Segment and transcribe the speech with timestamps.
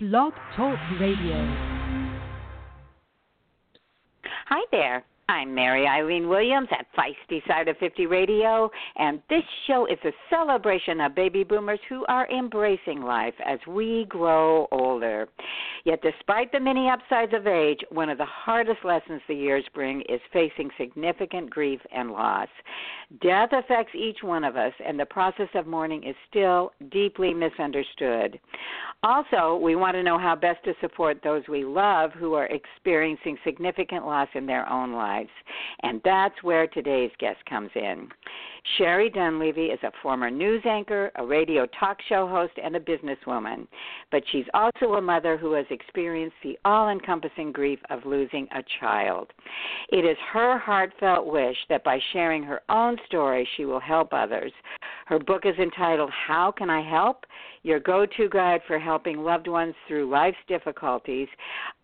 [0.00, 1.34] Blog Talk Radio.
[4.46, 5.04] Hi there.
[5.30, 10.12] I'm Mary Eileen Williams at Feisty Side of 50 Radio, and this show is a
[10.30, 15.28] celebration of baby boomers who are embracing life as we grow older.
[15.84, 20.00] Yet, despite the many upsides of age, one of the hardest lessons the years bring
[20.08, 22.48] is facing significant grief and loss.
[23.20, 28.40] Death affects each one of us, and the process of mourning is still deeply misunderstood.
[29.02, 33.36] Also, we want to know how best to support those we love who are experiencing
[33.44, 35.17] significant loss in their own lives.
[35.82, 38.08] And that's where today's guest comes in.
[38.76, 43.66] Sherrie Dunlevy is a former news anchor, a radio talk show host, and a businesswoman.
[44.10, 48.62] But she's also a mother who has experienced the all encompassing grief of losing a
[48.80, 49.32] child.
[49.90, 54.52] It is her heartfelt wish that by sharing her own story, she will help others.
[55.08, 57.24] Her book is entitled How Can I Help?
[57.62, 61.28] Your Go To Guide for Helping Loved Ones Through Life's Difficulties.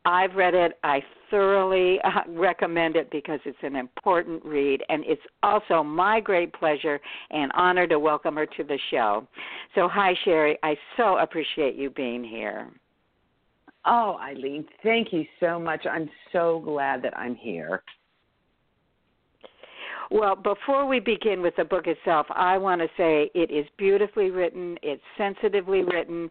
[0.05, 0.79] I've read it.
[0.85, 6.53] I thoroughly uh, recommend it because it's an important read, and it's also my great
[6.53, 9.27] pleasure and honor to welcome her to the show.
[9.75, 10.59] So, hi, Sherrie.
[10.63, 12.69] I so appreciate you being here.
[13.87, 15.87] Oh, Eileen, thank you so much.
[15.91, 17.83] I'm so glad that I'm here.
[20.15, 24.31] Well, before we begin with the book itself, I want to say it is beautifully
[24.31, 26.31] written, it's sensitively written,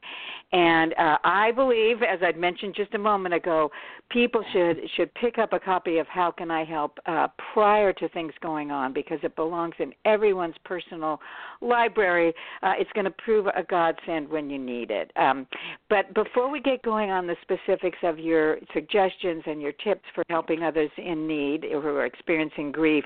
[0.54, 3.70] and uh, I believe, as I'd mentioned just a moment ago,
[4.10, 8.08] people should should pick up a copy of How Can I Help uh, prior to
[8.08, 11.20] things going on because it belongs in everyone's personal
[11.60, 12.34] library.
[12.62, 15.12] Uh, it's going to prove a godsend when you need it.
[15.18, 15.46] Um,
[15.90, 20.24] but before we get going on the specifics of your suggestions and your tips for
[20.30, 23.04] helping others in need who are experiencing grief,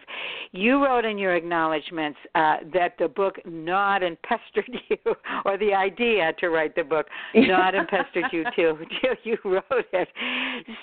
[0.51, 4.97] you wrote in your acknowledgments uh, that the book not and pestered you,
[5.45, 9.85] or the idea to write the book not and pestered you too till you wrote
[9.93, 10.07] it.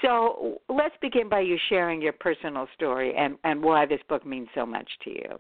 [0.02, 4.48] So let's begin by you sharing your personal story and, and why this book means
[4.54, 5.38] so much to you.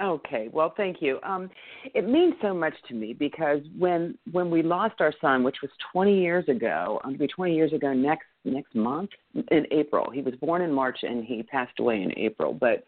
[0.00, 1.18] Okay, well, thank you.
[1.24, 1.50] Um,
[1.92, 5.72] it means so much to me because when when we lost our son, which was
[5.92, 9.10] 20 years ago, um, it'll be 20 years ago next next month
[9.50, 10.08] in April.
[10.10, 12.54] He was born in March and he passed away in April.
[12.54, 12.84] But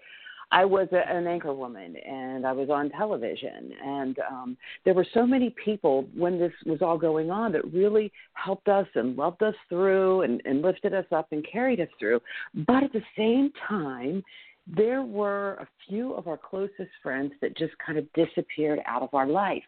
[0.52, 5.06] I was a, an anchor woman and I was on television, and um, there were
[5.14, 9.42] so many people when this was all going on that really helped us and loved
[9.42, 12.20] us through and, and lifted us up and carried us through.
[12.66, 14.22] But at the same time,
[14.66, 19.14] there were a few of our closest friends that just kind of disappeared out of
[19.14, 19.62] our life.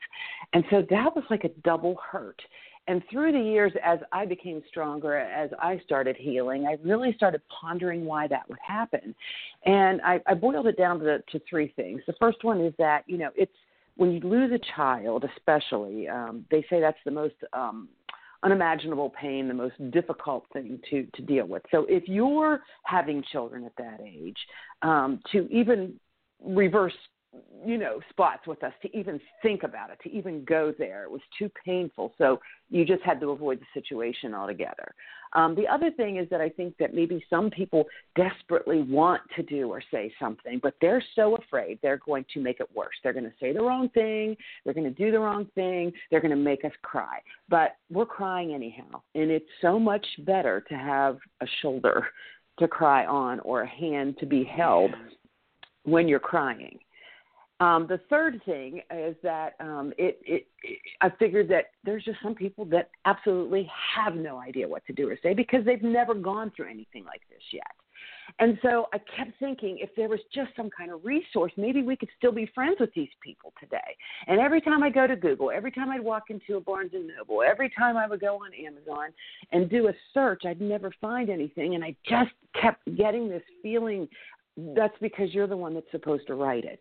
[0.52, 2.40] And so that was like a double hurt.
[2.88, 7.40] And through the years, as I became stronger, as I started healing, I really started
[7.48, 9.14] pondering why that would happen.
[9.64, 12.02] And I, I boiled it down to, to three things.
[12.06, 13.52] The first one is that, you know, it's
[13.96, 17.88] when you lose a child, especially, um, they say that's the most um,
[18.42, 21.62] unimaginable pain, the most difficult thing to, to deal with.
[21.70, 24.38] So if you're having children at that age,
[24.82, 25.94] um, to even
[26.44, 26.94] reverse
[27.64, 31.04] you know spots with us to even think about it to even go there.
[31.04, 32.12] It was too painful.
[32.18, 34.94] So you just had to avoid the situation altogether.
[35.34, 39.42] Um, the other thing is that i think that maybe some people desperately want to
[39.42, 42.94] do or say something but they're so afraid they're going to make it worse.
[43.02, 44.36] They're going to say the wrong thing.
[44.64, 45.92] They're going to do the wrong thing.
[46.10, 47.18] They're going to make us cry.
[47.48, 49.00] But we're crying anyhow.
[49.14, 52.06] And it's so much better to have a shoulder
[52.58, 54.90] to cry on or a hand to be held
[55.84, 56.78] when you're crying
[57.60, 62.18] um, the third thing is that um, it, it, it, I figured that there's just
[62.22, 66.14] some people that absolutely have no idea what to do or say because they've never
[66.14, 67.62] gone through anything like this yet.
[68.38, 71.96] And so I kept thinking if there was just some kind of resource, maybe we
[71.96, 73.96] could still be friends with these people today.
[74.26, 77.06] And every time I go to Google, every time I'd walk into a Barnes and
[77.06, 79.10] Noble, every time I would go on Amazon
[79.52, 81.74] and do a search, I'd never find anything.
[81.74, 84.08] And I just kept getting this feeling
[84.56, 86.80] that's because you're the one that's supposed to write it.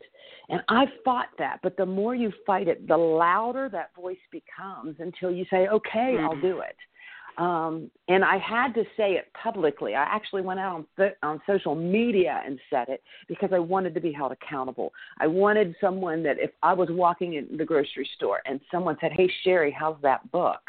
[0.50, 4.98] And I fought that, but the more you fight it, the louder that voice becomes
[5.00, 6.26] until you say, okay, mm-hmm.
[6.26, 6.76] I'll do it.
[7.38, 9.96] Um, and I had to say it publicly.
[9.96, 13.94] I actually went out on, th- on social media and said it because I wanted
[13.96, 14.92] to be held accountable.
[15.20, 19.14] I wanted someone that if I was walking in the grocery store and someone said,
[19.14, 20.60] hey, Sherrie, how's that book?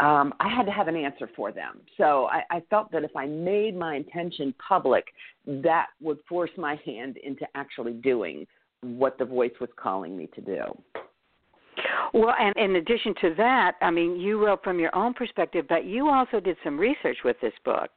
[0.00, 1.80] Um, I had to have an answer for them.
[1.96, 5.06] So I, I felt that if I made my intention public,
[5.46, 8.46] that would force my hand into actually doing
[8.82, 10.62] what the voice was calling me to do.
[12.14, 15.84] Well, and in addition to that, I mean, you wrote from your own perspective, but
[15.84, 17.90] you also did some research with this book.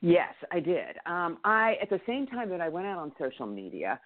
[0.00, 0.96] Yes, I did.
[1.06, 4.00] Um, I at the same time that I went out on social media,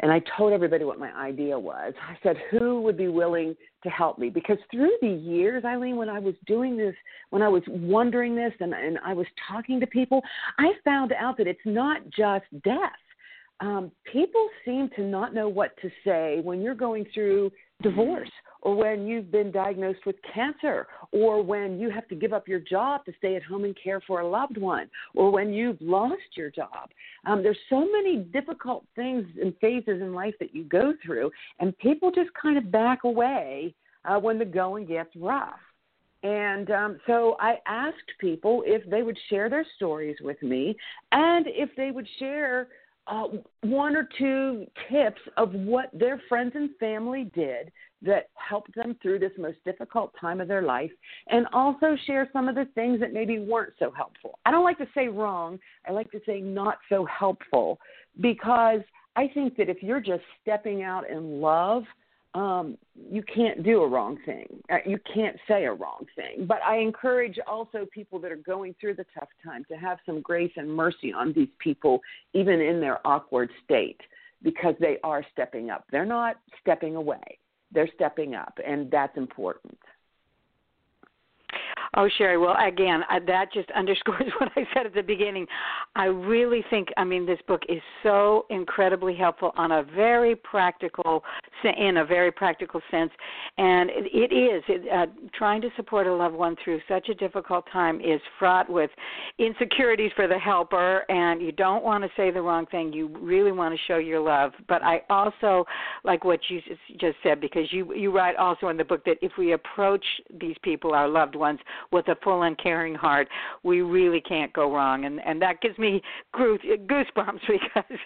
[0.00, 1.92] and I told everybody what my idea was.
[2.00, 4.30] I said, who would be willing to help me?
[4.30, 6.94] Because through the years, Eileen, when I was doing this,
[7.30, 10.22] when I was wondering this and, and I was talking to people,
[10.58, 12.92] I found out that it's not just death.
[13.60, 17.50] Um, people seem to not know what to say when you're going through
[17.82, 18.30] divorce
[18.62, 22.60] or when you've been diagnosed with cancer, or when you have to give up your
[22.60, 26.36] job to stay at home and care for a loved one, or when you've lost
[26.36, 26.90] your job.
[27.26, 31.76] Um, there's so many difficult things and phases in life that you go through, and
[31.78, 33.74] people just kind of back away
[34.04, 35.60] uh, when the going gets rough.
[36.22, 40.76] And um, so I asked people if they would share their stories with me
[41.12, 42.68] and if they would share
[43.06, 43.28] uh,
[43.62, 47.70] one or two tips of what their friends and family did
[48.02, 50.90] that helped them through this most difficult time of their life
[51.28, 54.38] and also share some of the things that maybe weren't so helpful.
[54.46, 57.78] I don't like to say wrong, I like to say not so helpful
[58.20, 58.80] because
[59.16, 61.84] I think that if you're just stepping out in love,
[62.34, 62.76] um,
[63.10, 64.46] you can't do a wrong thing.
[64.70, 66.46] Uh, you can't say a wrong thing.
[66.46, 70.20] But I encourage also people that are going through the tough time to have some
[70.20, 72.00] grace and mercy on these people,
[72.34, 74.00] even in their awkward state,
[74.42, 75.84] because they are stepping up.
[75.90, 77.38] They're not stepping away
[77.72, 79.78] they're stepping up, and that's important.
[81.96, 82.38] Oh, Sherrie.
[82.38, 85.46] Well, again, uh, that just underscores what I said at the beginning.
[85.96, 91.24] I really think, I mean, this book is so incredibly helpful on a very practical,
[91.64, 93.10] in a very practical sense,
[93.56, 94.62] and it, it is.
[94.68, 98.68] It, uh, trying to support a loved one through such a difficult time is fraught
[98.68, 98.90] with
[99.38, 102.92] insecurities for the helper, and you don't want to say the wrong thing.
[102.92, 104.52] You really want to show your love.
[104.68, 105.64] But I also
[106.04, 106.60] like what you
[107.00, 110.04] just said because you you write also in the book that if we approach
[110.40, 111.58] these people, our loved ones
[111.92, 113.28] with a full and caring heart,
[113.62, 115.04] we really can't go wrong.
[115.04, 116.02] And and that gives me
[116.34, 117.98] goosebumps because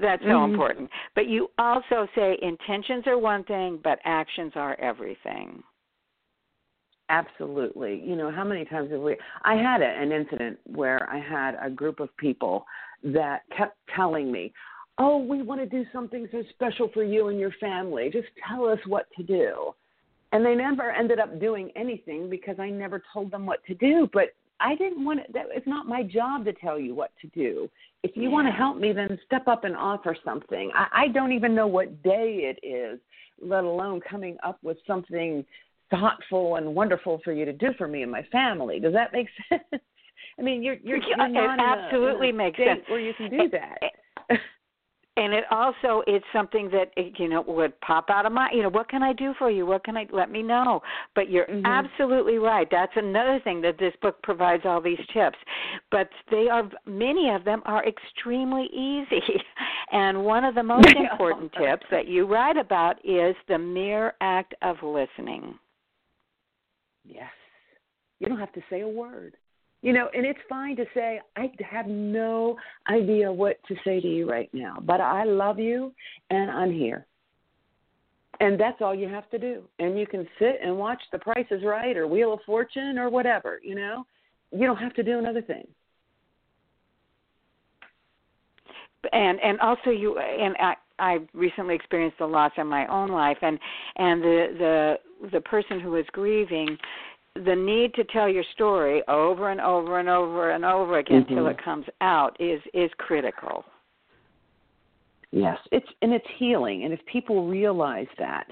[0.00, 0.52] that's so mm-hmm.
[0.52, 0.90] important.
[1.14, 5.62] But you also say intentions are one thing, but actions are everything.
[7.10, 8.02] Absolutely.
[8.02, 9.16] You know, how many times have we?
[9.44, 12.64] I had a, an incident where I had a group of people
[13.02, 14.52] that kept telling me,
[14.96, 18.10] Oh, we want to do something so special for you and your family.
[18.12, 19.74] Just tell us what to do.
[20.34, 24.10] And they never ended up doing anything because I never told them what to do.
[24.12, 27.28] But I didn't want to, that, it's not my job to tell you what to
[27.28, 27.70] do.
[28.02, 28.28] If you yeah.
[28.30, 30.72] want to help me, then step up and offer something.
[30.74, 32.98] I, I don't even know what day it is,
[33.40, 35.44] let alone coming up with something
[35.88, 38.80] thoughtful and wonderful for you to do for me and my family.
[38.80, 39.82] Does that make sense?
[40.36, 42.98] I mean, you're you're, you're not it absolutely in a, in a makes sense where
[42.98, 43.78] you can do that.
[45.16, 48.68] and it also it's something that you know would pop out of my you know
[48.68, 49.64] what can i do for you?
[49.66, 50.80] What can i let me know.
[51.14, 51.64] But you're mm-hmm.
[51.64, 52.66] absolutely right.
[52.70, 55.38] That's another thing that this book provides all these tips.
[55.90, 59.22] But they are many of them are extremely easy.
[59.92, 64.52] And one of the most important tips that you write about is the mere act
[64.62, 65.56] of listening.
[67.04, 67.30] Yes.
[68.18, 69.36] You don't have to say a word
[69.84, 72.56] you know, and it's fine to say, I have no
[72.88, 75.92] idea what to say to you right now, but I love you
[76.30, 77.04] and I'm here.
[78.40, 79.62] And that's all you have to do.
[79.78, 83.10] And you can sit and watch The Price is Right or Wheel of Fortune or
[83.10, 84.06] whatever, you know.
[84.52, 85.66] You don't have to do another thing.
[89.12, 93.36] And and also you and I I recently experienced a loss in my own life
[93.42, 93.58] and
[93.96, 96.78] and the the the person who was grieving
[97.34, 101.46] the need to tell your story over and over and over and over again mm-hmm.
[101.46, 103.64] it comes out is is critical.
[105.32, 108.46] Yes, it's and it's healing, and if people realize that,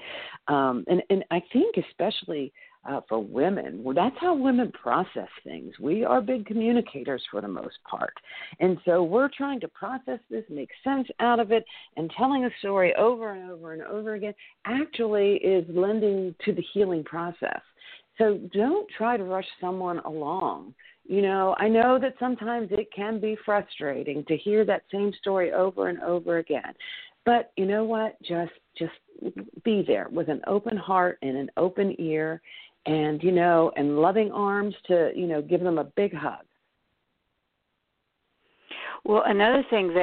[0.49, 2.51] um, and and I think especially
[2.83, 5.73] uh, for women, well, that's how women process things.
[5.79, 8.13] We are big communicators for the most part,
[8.59, 11.63] and so we're trying to process this, make sense out of it,
[11.95, 14.33] and telling a story over and over and over again
[14.65, 17.61] actually is lending to the healing process.
[18.17, 20.73] So don't try to rush someone along.
[21.05, 25.51] You know, I know that sometimes it can be frustrating to hear that same story
[25.51, 26.73] over and over again.
[27.25, 28.21] But you know what?
[28.21, 28.93] Just just
[29.63, 32.41] be there with an open heart and an open ear
[32.85, 36.43] and you know, and loving arms to, you know, give them a big hug.
[39.05, 40.02] Well, another thing that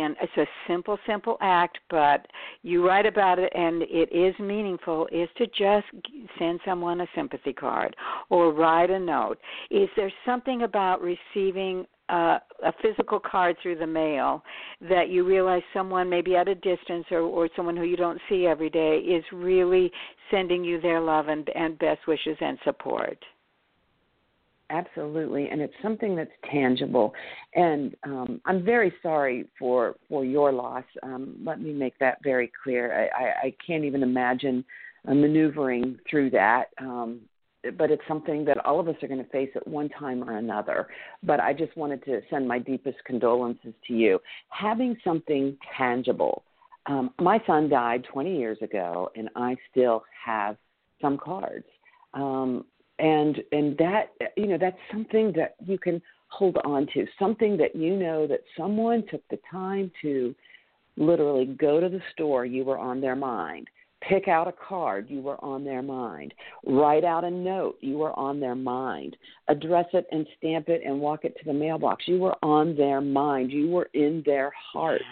[0.00, 2.26] and it's a simple simple act but
[2.62, 5.86] you write about it and it is meaningful is to just
[6.38, 7.94] send someone a sympathy card
[8.30, 9.38] or write a note.
[9.70, 14.42] Is there something about receiving uh, a physical card through the mail
[14.88, 18.46] that you realize someone maybe at a distance or, or someone who you don't see
[18.46, 19.90] every day is really
[20.30, 23.22] sending you their love and, and best wishes and support
[24.70, 27.12] absolutely, and it's something that's tangible.
[27.54, 30.84] And um, I'm very sorry for for your loss.
[31.02, 33.10] Um, let me make that very clear.
[33.14, 34.64] I, I, I can't even imagine
[35.06, 36.66] uh, maneuvering through that.
[36.80, 37.20] Um,
[37.76, 40.36] but it's something that all of us are going to face at one time or
[40.38, 40.86] another.
[41.22, 44.20] But I just wanted to send my deepest condolences to you.
[44.50, 46.44] Having something tangible.
[46.86, 50.56] Um, my son died 20 years ago, and I still have
[51.02, 51.66] some cards.
[52.14, 52.64] Um,
[52.98, 57.74] and and that you know that's something that you can hold on to something that
[57.74, 60.34] you know that someone took the time to
[60.96, 63.68] literally go to the store you were on their mind.
[64.08, 66.32] Pick out a card you were on their mind.
[66.64, 69.16] Write out a note you were on their mind.
[69.48, 73.00] Address it and stamp it and walk it to the mailbox you were on their
[73.00, 75.02] mind you were in their heart.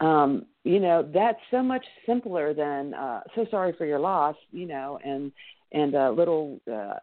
[0.00, 4.66] Um you know that's so much simpler than uh so sorry for your loss you
[4.66, 5.30] know and
[5.72, 6.94] and a little uh,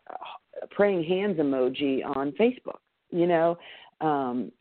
[0.71, 2.79] praying hands emoji on Facebook.
[3.11, 3.57] You know,
[4.01, 4.51] um,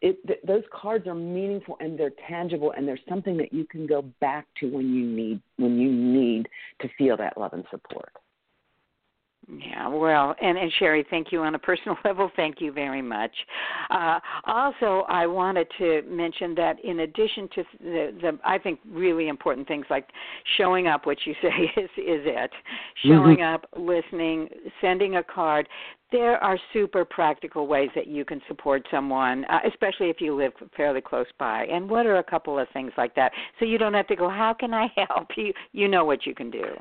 [0.00, 3.86] it, th- those cards are meaningful and they're tangible, and there's something that you can
[3.86, 6.48] go back to when you need when you need
[6.80, 8.12] to feel that love and support.
[9.48, 12.30] Yeah, well, and, and Sherrie, thank you on a personal level.
[12.36, 13.32] Thank you very much.
[13.90, 19.28] Uh, also, I wanted to mention that in addition to the, the, I think really
[19.28, 20.08] important things like
[20.56, 22.50] showing up, which you say is is it,
[23.04, 23.54] showing mm-hmm.
[23.54, 24.48] up, listening,
[24.80, 25.68] sending a card.
[26.12, 30.52] There are super practical ways that you can support someone, uh, especially if you live
[30.76, 31.64] fairly close by.
[31.64, 34.28] And what are a couple of things like that, so you don't have to go,
[34.28, 36.76] "How can I help?" You you know what you can do.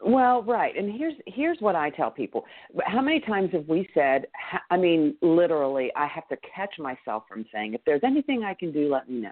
[0.00, 0.76] Well, right.
[0.76, 2.44] And here's here's what I tell people.
[2.84, 4.26] How many times have we said
[4.70, 8.72] I mean literally I have to catch myself from saying if there's anything I can
[8.72, 9.30] do let me know.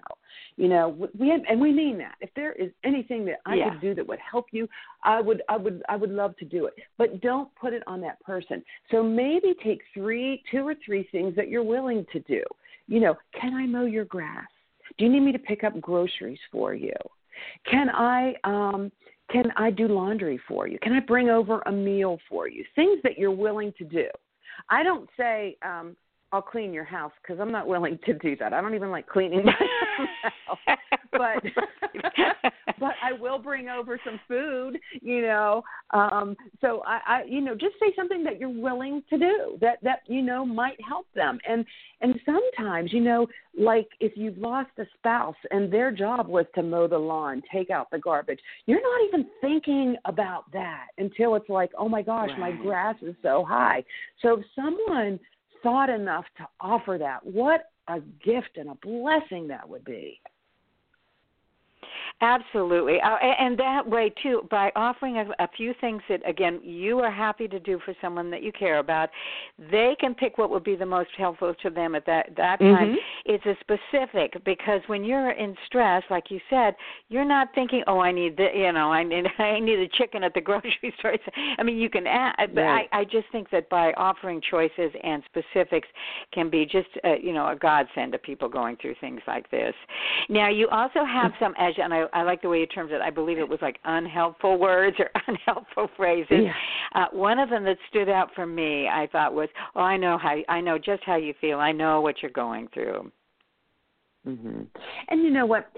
[0.57, 2.15] You know, we and we mean that.
[2.21, 3.71] If there is anything that I yeah.
[3.71, 4.69] could do that would help you,
[5.05, 6.75] I would I would I would love to do it.
[6.97, 8.63] But don't put it on that person.
[8.91, 12.43] So maybe take 3 two or three things that you're willing to do.
[12.87, 14.49] You know, can I mow your grass?
[14.97, 16.95] Do you need me to pick up groceries for you?
[17.71, 18.93] Can I um
[19.33, 20.79] can I do laundry for you?
[20.83, 22.65] Can I bring over a meal for you?
[22.77, 24.07] Things that you're willing to do.
[24.69, 25.97] I don't say, um,
[26.33, 28.53] I'll clean your house because I'm not willing to do that.
[28.53, 29.53] I don't even like cleaning my
[30.47, 30.79] house.
[31.13, 31.43] but
[33.43, 35.63] bring over some food, you know.
[35.93, 39.79] Um so I, I you know, just say something that you're willing to do that
[39.83, 41.39] that you know might help them.
[41.49, 41.65] And
[42.01, 43.27] and sometimes, you know,
[43.59, 47.71] like if you've lost a spouse and their job was to mow the lawn, take
[47.71, 52.31] out the garbage, you're not even thinking about that until it's like, "Oh my gosh,
[52.31, 52.39] right.
[52.39, 53.85] my grass is so high."
[54.21, 55.21] So if someone
[55.63, 57.25] thought enough to offer that.
[57.25, 60.21] What a gift and a blessing that would be.
[62.23, 67.01] Absolutely, uh, and that way too, by offering a, a few things that again you
[67.01, 69.11] are happy to do for someone that you care about,
[69.73, 72.77] they can pick what would be the most helpful to them at that that mm-hmm.
[72.77, 72.97] time.
[73.25, 76.77] It's a specific because when you're in stress, like you said,
[77.09, 80.23] you're not thinking, oh, I need the, you know, I need I need a chicken
[80.23, 81.17] at the grocery store.
[81.59, 82.89] I mean, you can add, but right.
[82.93, 85.89] I I just think that by offering choices and specifics
[86.33, 89.75] can be just uh, you know a godsend to people going through things like this.
[90.29, 93.01] Now you also have some, as and I I like the way you termed it.
[93.01, 96.29] I believe it was like unhelpful words or unhelpful phrases.
[96.31, 96.53] Yeah.
[96.95, 100.19] Uh, one of them that stood out for me, I thought was, "Oh, I know
[100.19, 101.59] how I know just how you feel.
[101.59, 103.11] I know what you're going through."
[104.27, 104.67] Mhm.
[105.09, 105.71] And you know what?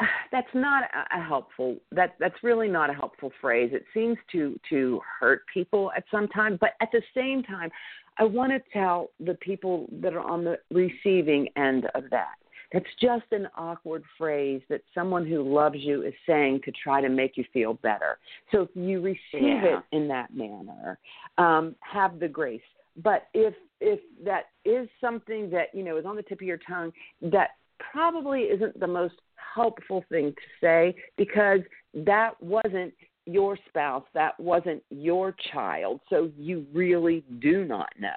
[0.32, 1.76] That's not a helpful.
[1.92, 3.70] That that's really not a helpful phrase.
[3.72, 7.70] It seems to to hurt people at some time, but at the same time,
[8.18, 12.34] I want to tell the people that are on the receiving end of that
[12.74, 17.08] it's just an awkward phrase that someone who loves you is saying to try to
[17.08, 18.18] make you feel better.
[18.50, 19.78] So if you receive yeah.
[19.78, 20.98] it in that manner,
[21.38, 22.60] um, have the grace.
[23.02, 26.58] But if if that is something that you know is on the tip of your
[26.58, 27.50] tongue, that
[27.92, 29.14] probably isn't the most
[29.54, 31.60] helpful thing to say because
[31.94, 32.92] that wasn't
[33.26, 38.10] your spouse, that wasn't your child, so you really do not know.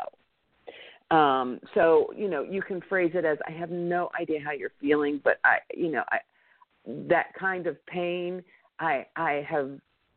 [1.10, 4.74] Um, so you know, you can phrase it as, "I have no idea how you're
[4.82, 6.20] feeling, but I, you know, I
[6.86, 8.44] that kind of pain,
[8.80, 9.72] I I have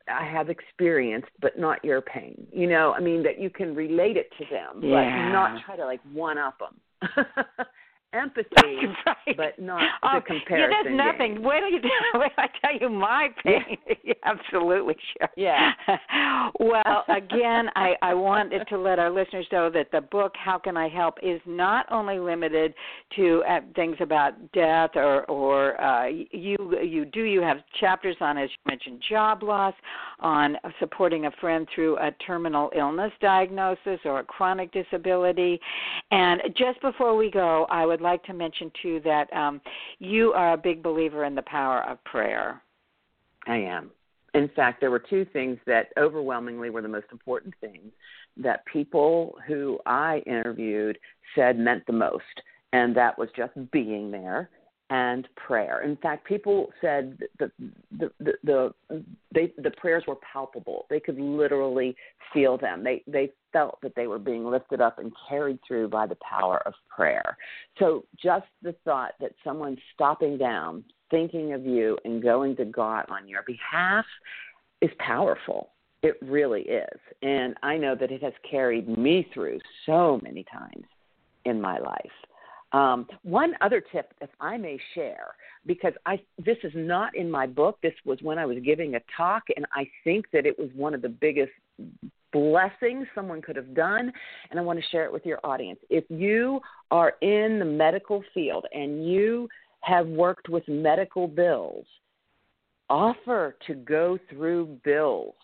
[0.09, 2.47] I have experienced, but not your pain.
[2.53, 5.27] You know, I mean that you can relate it to them, yeah.
[5.27, 7.27] but not try to like one up them.
[8.13, 8.47] empathy,
[9.07, 9.37] right.
[9.37, 10.71] but not oh, the comparison.
[10.71, 11.35] Yeah, there's nothing.
[11.35, 11.45] Game.
[11.45, 11.81] Wait till you
[12.15, 13.77] wait till I tell you my pain.
[14.03, 14.15] Yeah.
[14.25, 15.29] Absolutely sure.
[15.37, 15.73] Yeah.
[16.59, 20.77] well, again, I I wanted to let our listeners know that the book "How Can
[20.77, 22.75] I Help" is not only limited
[23.17, 28.39] to uh, things about death or or uh, you you do you have chapters on
[28.39, 29.75] as you mentioned job loss,
[30.21, 35.61] on supporting a friend through a terminal illness diagnosis or a chronic disability,
[36.11, 39.61] and just before we go, I would like to mention too that um,
[39.99, 42.63] you are a big believer in the power of prayer.
[43.47, 43.91] I am.
[44.35, 47.93] In fact, there were two things that overwhelmingly were the most important things
[48.37, 50.99] that people who I interviewed
[51.35, 52.25] said meant the most,
[52.73, 54.51] and that was just being there
[54.91, 55.83] and prayer.
[55.83, 57.51] In fact, people said the
[57.97, 60.87] the the, the they the prayers were palpable.
[60.91, 61.97] They could literally
[62.35, 62.83] feel them.
[62.83, 66.61] They they felt that they were being lifted up and carried through by the power
[66.67, 67.37] of prayer.
[67.79, 73.07] So just the thought that someone's stopping down, thinking of you and going to God
[73.09, 74.05] on your behalf
[74.81, 75.71] is powerful.
[76.03, 76.99] It really is.
[77.23, 80.87] And I know that it has carried me through so many times
[81.45, 82.11] in my life.
[82.73, 85.35] Um, one other tip, if I may share,
[85.67, 87.79] because I this is not in my book.
[87.83, 90.95] This was when I was giving a talk, and I think that it was one
[90.95, 91.51] of the biggest
[92.33, 94.13] blessings someone could have done,
[94.51, 95.81] and I want to share it with your audience.
[95.91, 96.61] If you
[96.93, 99.49] are in the medical field and you
[99.81, 101.87] have worked with medical bills,
[102.89, 105.35] offer to go through bills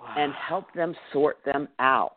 [0.00, 0.14] wow.
[0.16, 2.16] and help them sort them out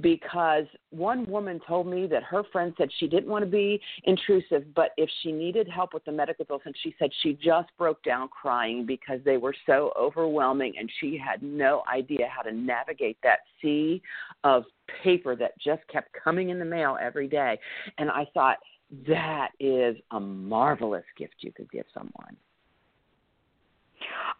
[0.00, 4.64] because one woman told me that her friend said she didn't want to be intrusive,
[4.74, 8.02] but if she needed help with the medical bills, and she said she just broke
[8.02, 13.18] down crying because they were so overwhelming and she had no idea how to navigate
[13.22, 14.00] that sea
[14.44, 14.64] of
[15.02, 17.58] paper that just kept coming in the mail every day.
[17.98, 18.58] And I thought,
[19.06, 22.36] that is a marvelous gift you could give someone.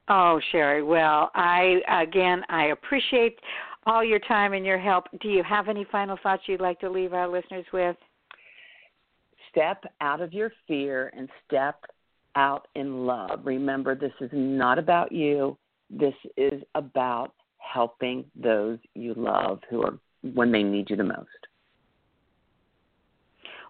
[0.09, 0.83] Oh, Sherrie.
[0.83, 3.39] Well, I again, I appreciate
[3.85, 5.05] all your time and your help.
[5.21, 7.95] Do you have any final thoughts you'd like to leave our listeners with?
[9.49, 11.79] Step out of your fear and step
[12.35, 13.41] out in love.
[13.43, 15.57] Remember, this is not about you.
[15.89, 19.99] This is about helping those you love who are
[20.33, 21.42] when they need you the most.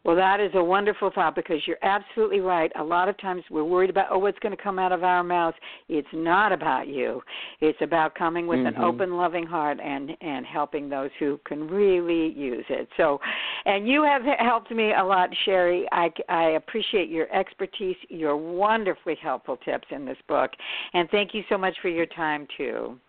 [0.03, 2.71] Well, that is a wonderful thought because you're absolutely right.
[2.77, 5.23] A lot of times we're worried about, oh, what's going to come out of our
[5.23, 5.55] mouths.
[5.87, 7.21] It's not about you.
[7.61, 8.75] It's about coming with mm-hmm.
[8.79, 12.89] an open, loving heart and and helping those who can really use it.
[12.97, 13.19] So,
[13.65, 15.87] and you have helped me a lot, Sherrie.
[15.91, 20.51] I I appreciate your expertise, your wonderfully helpful tips in this book,
[20.93, 22.99] and thank you so much for your time too.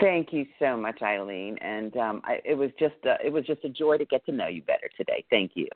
[0.00, 3.64] Thank you so much, Eileen, and um, I, it was just a, it was just
[3.64, 5.24] a joy to get to know you better today.
[5.30, 5.68] Thank you.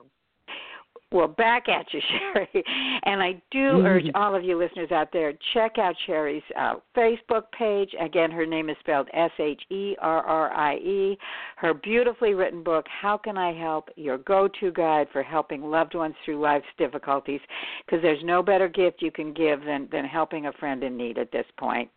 [1.11, 1.99] Well, back at you,
[2.33, 2.63] Sherrie.
[3.03, 3.85] And I do mm-hmm.
[3.85, 7.89] urge all of you listeners out there check out Sherrie's uh, Facebook page.
[7.99, 11.17] Again, her name is spelled S H E R R I E.
[11.55, 13.89] Her beautifully written book, How Can I Help?
[13.95, 17.41] Your go to guide for helping loved ones through life's difficulties.
[17.85, 21.17] Because there's no better gift you can give than, than helping a friend in need
[21.17, 21.89] at this point.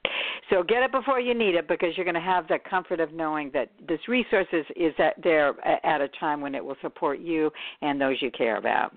[0.51, 3.13] So get it before you need it because you're going to have the comfort of
[3.13, 7.21] knowing that this resource is, is at there at a time when it will support
[7.21, 8.93] you and those you care about.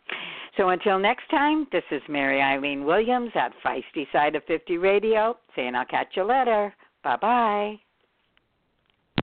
[0.57, 5.37] So until next time, this is Mary Eileen Williams at Feisty Side of 50 Radio
[5.55, 6.73] saying I'll catch you later.
[7.03, 7.84] Bye bye.